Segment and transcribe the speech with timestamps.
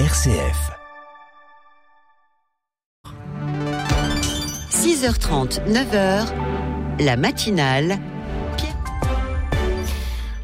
[0.00, 0.72] RCF.
[4.68, 6.26] 6h30, 9h,
[6.98, 8.00] la matinale.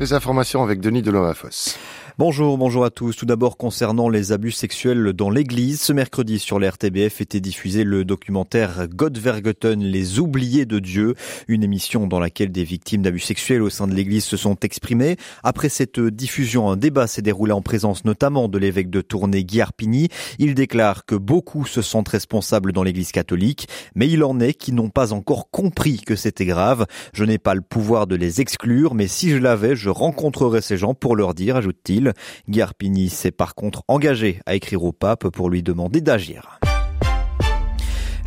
[0.00, 1.78] Les informations avec Denis Delomafosse.
[2.18, 3.14] Bonjour, bonjour à tous.
[3.14, 5.82] Tout d'abord concernant les abus sexuels dans l'église.
[5.82, 11.14] Ce mercredi sur l'RTBF était diffusé le documentaire God Vergeten, les oubliés de Dieu,
[11.46, 15.18] une émission dans laquelle des victimes d'abus sexuels au sein de l'église se sont exprimées.
[15.42, 19.60] Après cette diffusion, un débat s'est déroulé en présence notamment de l'évêque de Tournai, Guy
[19.60, 20.08] Arpini.
[20.38, 24.72] Il déclare que beaucoup se sentent responsables dans l'église catholique, mais il en est qui
[24.72, 26.86] n'ont pas encore compris que c'était grave.
[27.12, 30.78] Je n'ai pas le pouvoir de les exclure, mais si je l'avais, je rencontrerais ces
[30.78, 32.05] gens pour leur dire, ajoute-t-il.
[32.48, 36.60] Guy s'est par contre engagé à écrire au pape pour lui demander d'agir.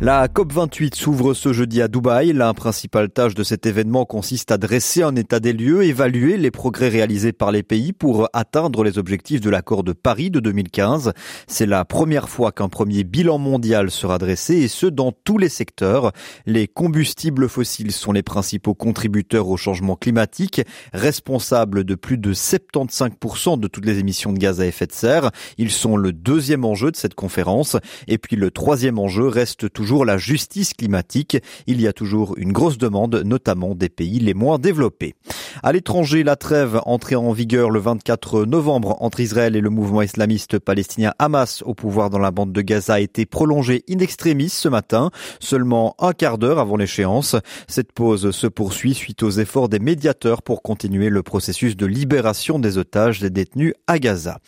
[0.02, 2.32] La COP28 s'ouvre ce jeudi à Dubaï.
[2.32, 6.50] La principale tâche de cet événement consiste à dresser un état des lieux, évaluer les
[6.50, 11.12] progrès réalisés par les pays pour atteindre les objectifs de l'accord de Paris de 2015.
[11.46, 15.50] C'est la première fois qu'un premier bilan mondial sera dressé et ce dans tous les
[15.50, 16.12] secteurs.
[16.46, 20.62] Les combustibles fossiles sont les principaux contributeurs au changement climatique,
[20.94, 25.30] responsables de plus de 75% de toutes les émissions de gaz à effet de serre.
[25.58, 27.76] Ils sont le deuxième enjeu de cette conférence.
[28.08, 31.36] Et puis le troisième enjeu reste toujours la justice climatique.
[31.66, 35.14] Il y a toujours une grosse demande, notamment des pays les moins développés.
[35.62, 40.00] À l'étranger, la trêve entrée en vigueur le 24 novembre entre Israël et le mouvement
[40.00, 44.48] islamiste palestinien Hamas au pouvoir dans la bande de Gaza a été prolongée in extremis
[44.48, 47.36] ce matin, seulement un quart d'heure avant l'échéance.
[47.68, 52.58] Cette pause se poursuit suite aux efforts des médiateurs pour continuer le processus de libération
[52.58, 54.38] des otages des détenus à Gaza.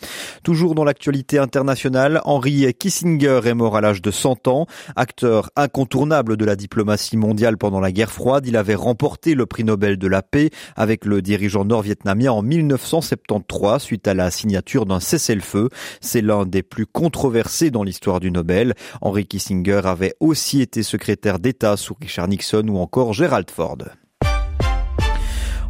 [0.41, 4.65] Toujours dans l'actualité internationale, Henry Kissinger est mort à l'âge de 100 ans.
[4.95, 9.63] Acteur incontournable de la diplomatie mondiale pendant la guerre froide, il avait remporté le prix
[9.63, 14.99] Nobel de la paix avec le dirigeant nord-vietnamien en 1973 suite à la signature d'un
[14.99, 15.69] cessez-le-feu.
[16.01, 18.73] C'est l'un des plus controversés dans l'histoire du Nobel.
[19.01, 23.77] Henry Kissinger avait aussi été secrétaire d'État sous Richard Nixon ou encore Gerald Ford.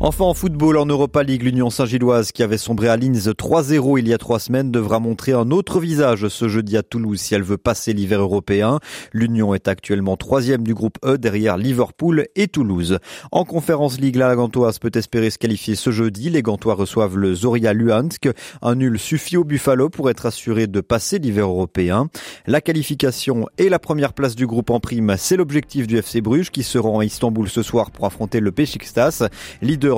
[0.05, 4.09] Enfin en football en Europa League, l'Union Saint-Gilloise qui avait sombré à Linz 3-0 il
[4.09, 7.41] y a trois semaines devra montrer un autre visage ce jeudi à Toulouse si elle
[7.41, 8.81] veut passer l'hiver européen.
[9.13, 12.99] L'Union est actuellement troisième du groupe E derrière Liverpool et Toulouse.
[13.31, 16.29] En conférence League, la Gantoise peut espérer se qualifier ce jeudi.
[16.29, 18.27] Les Gantois reçoivent le Zoria Luhansk.
[18.61, 22.09] Un nul suffit au Buffalo pour être assuré de passer l'hiver européen.
[22.45, 26.51] La qualification et la première place du groupe en prime, c'est l'objectif du FC Bruges
[26.51, 29.29] qui se rend à Istanbul ce soir pour affronter le Besiktas.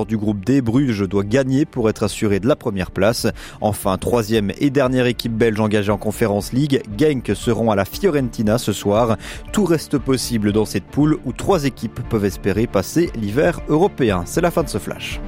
[0.04, 3.26] Du groupe D, Bruges doit gagner pour être assuré de la première place.
[3.60, 8.58] Enfin, troisième et dernière équipe belge engagée en Conférence League, Genk seront à la Fiorentina
[8.58, 9.16] ce soir.
[9.52, 14.24] Tout reste possible dans cette poule où trois équipes peuvent espérer passer l'hiver européen.
[14.26, 15.20] C'est la fin de ce flash.